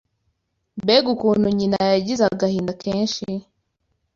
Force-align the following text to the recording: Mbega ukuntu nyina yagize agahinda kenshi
Mbega 0.81 1.07
ukuntu 1.15 1.47
nyina 1.57 1.77
yagize 1.93 2.21
agahinda 2.25 2.71
kenshi 2.83 3.25